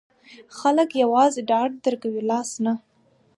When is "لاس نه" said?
2.31-2.73